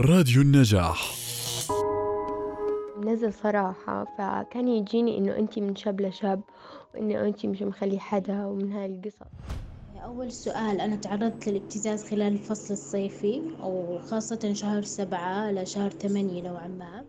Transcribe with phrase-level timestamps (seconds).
[0.00, 1.14] راديو النجاح.
[3.04, 6.40] نزل صراحة فكان يجيني إنه أنتي من شاب لشاب
[6.94, 9.26] وإنه أنتي مش مخلي حدا ومن هاي القصص
[10.04, 16.68] أول سؤال أنا تعرضت للابتزاز خلال الفصل الصيفي أو خاصة شهر سبعة لشهر ثمانية نوعا
[16.68, 17.04] ما.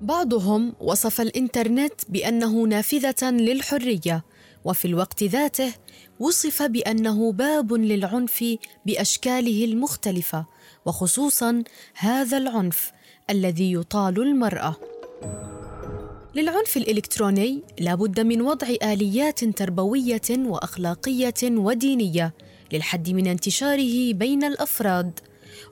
[0.00, 4.24] بعضهم وصف الإنترنت بأنه نافذة للحرية
[4.66, 5.72] وفي الوقت ذاته
[6.20, 8.56] وصف بأنه باب للعنف
[8.86, 10.44] بأشكاله المختلفة
[10.86, 12.92] وخصوصا هذا العنف
[13.30, 14.76] الذي يطال المرأة.
[16.34, 22.34] للعنف الإلكتروني لابد من وضع آليات تربوية وأخلاقية ودينية
[22.72, 25.20] للحد من انتشاره بين الأفراد.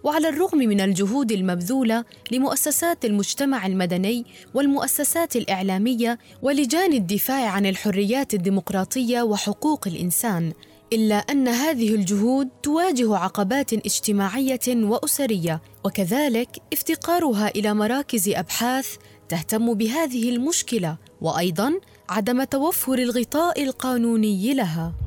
[0.04, 4.24] وعلى الرغم من الجهود المبذولة لمؤسسات المجتمع المدني
[4.54, 10.52] والمؤسسات الإعلامية ولجان الدفاع عن الحريات الديمقراطية وحقوق الإنسان
[10.92, 18.96] إلا أن هذه الجهود تواجه عقبات اجتماعية وأسرية وكذلك افتقارها إلى مراكز أبحاث
[19.28, 21.72] تهتم بهذه المشكلة وأيضا
[22.08, 25.03] عدم توفر الغطاء القانوني لها.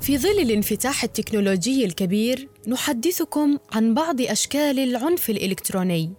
[0.00, 6.12] في ظل الانفتاح التكنولوجي الكبير نحدثكم عن بعض أشكال العنف الإلكتروني.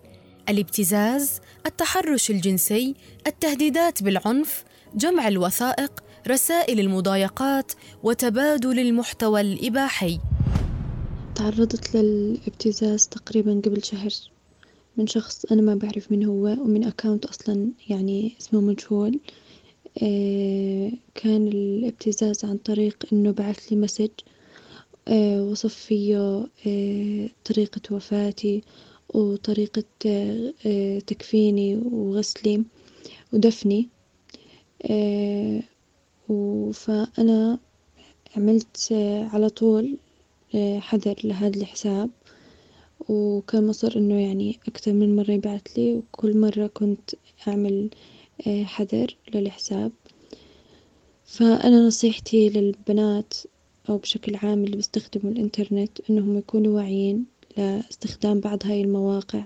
[0.49, 2.95] الابتزاز التحرش الجنسي
[3.27, 4.63] التهديدات بالعنف
[4.95, 5.91] جمع الوثائق
[6.27, 7.71] رسائل المضايقات
[8.03, 10.19] وتبادل المحتوى الإباحي.
[11.35, 14.11] تعرضت للابتزاز تقريبا قبل شهر
[14.97, 19.19] من شخص أنا ما بعرف من هو ومن أكاونت أصلا يعني اسمه مجهول.
[21.15, 24.09] كان الابتزاز عن طريق إنه بعث لي مسج
[25.07, 28.61] آه، وصف فيه آه، طريقة وفاتي
[29.13, 29.83] وطريقة
[31.07, 32.63] تكفيني وغسلي
[33.33, 33.89] ودفني.
[36.73, 37.59] فأنا
[38.37, 38.87] عملت
[39.33, 39.97] على طول
[40.79, 42.09] حذر لهذا الحساب.
[43.09, 47.11] وكان مصر إنه يعني أكثر من مرة يبعث لي وكل مرة كنت
[47.47, 47.89] أعمل
[48.47, 49.91] حذر للحساب.
[51.25, 53.33] فأنا نصيحتي للبنات
[53.89, 57.25] أو بشكل عام اللي بيستخدموا الإنترنت إنهم يكونوا واعيين
[57.57, 59.43] لاستخدام بعض هاي المواقع.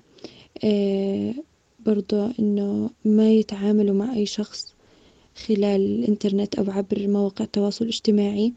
[1.85, 4.73] برضو إنه ما يتعاملوا مع أي شخص
[5.47, 8.53] خلال الإنترنت أو عبر مواقع التواصل الاجتماعي.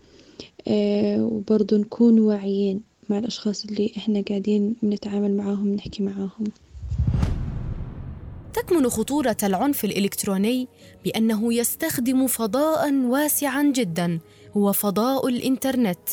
[1.19, 6.44] وبرضو نكون واعيين مع الأشخاص اللي إحنا قاعدين بنتعامل معاهم نحكي معاهم.
[8.54, 10.69] تكمن خطورة العنف الإلكتروني
[11.04, 14.20] بأنه يستخدم فضاء واسعا جدا
[14.56, 16.09] هو فضاء الإنترنت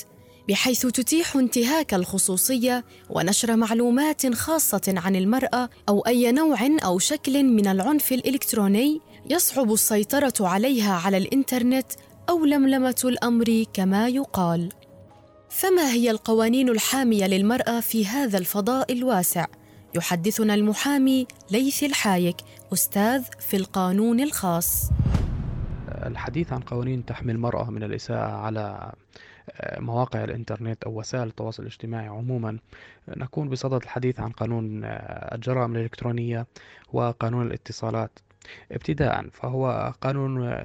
[0.49, 7.67] بحيث تتيح انتهاك الخصوصية ونشر معلومات خاصة عن المرأة أو أي نوع أو شكل من
[7.67, 11.87] العنف الإلكتروني يصعب السيطرة عليها على الإنترنت
[12.29, 14.69] أو لملمة الأمر كما يقال.
[15.49, 19.45] فما هي القوانين الحامية للمرأة في هذا الفضاء الواسع؟
[19.95, 22.35] يحدثنا المحامي ليث الحايك
[22.73, 24.91] أستاذ في القانون الخاص.
[25.89, 28.91] الحديث عن قوانين تحمي المرأة من الإساءة على
[29.51, 32.57] آه، مواقع الإنترنت أو وسائل التواصل الاجتماعي عموما.
[33.07, 36.47] نكون بصدد الحديث عن قانون آه، الجرائم الإلكترونية
[36.93, 38.19] وقانون الاتصالات.
[38.71, 40.61] ابتداء فهو قانون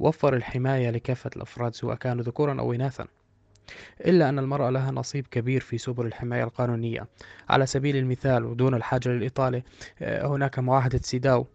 [0.00, 3.06] يوفر الحماية لكافة الأفراد سواء كانوا ذكورا أو إناثا.
[4.06, 7.06] إلا أن المرأة لها نصيب كبير في سبل الحماية القانونية.
[7.48, 9.62] على سبيل المثال ودون الحاجة للإطالة
[10.02, 11.46] آه، هناك معاهدة سيداو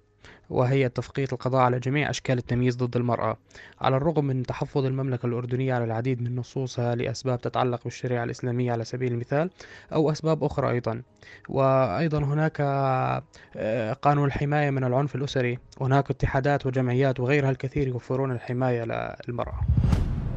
[0.50, 3.38] وهي تفقيت القضاء على جميع أشكال التمييز ضد المرأة.
[3.82, 8.84] على الرغم من تحفظ المملكة الأردنية على العديد من نصوصها لأسباب تتعلق بالشريعة الإسلامية على
[8.84, 9.50] سبيل المثال
[9.94, 11.02] أو أسباب أخرى أيضا.
[11.50, 15.60] وأيضا هناك آه، قانون الحماية من العنف الأسري.
[15.82, 18.84] هناك اتحادات وجمعيات وغيرها الكثير يوفرون الحماية
[19.28, 19.60] للمرأة.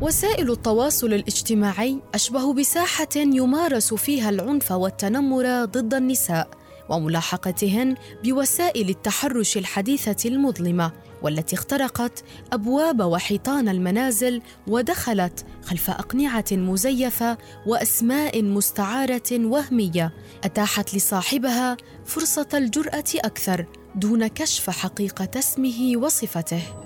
[0.00, 6.48] وسائل التواصل الاجتماعي أشبه بساحة يمارس فيها العنف والتنمر ضد النساء
[6.88, 10.92] وملاحقتهن بوسائل التحرش الحديثة المظلمة
[11.22, 20.12] والتي اخترقت أبواب وحيطان المنازل ودخلت خلف أقنعة مزيفة وأسماء مستعارة وهمية
[20.44, 26.85] أتاحت لصاحبها فرصة الجرأة أكثر دون كشف حقيقة اسمه وصفته.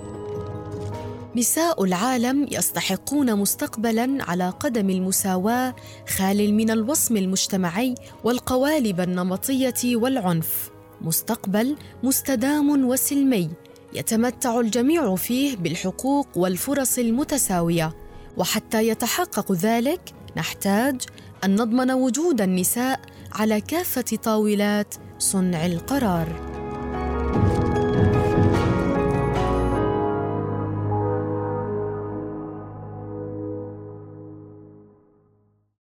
[1.36, 5.76] نساء العالم يستحقون مستقبلا على قدم المساواة
[6.16, 7.94] خال من الوصم المجتمعي
[8.24, 10.70] والقوالب النمطية والعنف.
[11.00, 13.50] مستقبل مستدام وسلمي.
[13.94, 17.96] يتمتع الجميع فيه بالحقوق والفرص المتساوية.
[18.36, 20.00] وحتى يتحقق ذلك
[20.36, 21.00] نحتاج
[21.44, 23.00] أن نضمن وجود النساء
[23.32, 26.49] على كافة طاولات صنع القرار.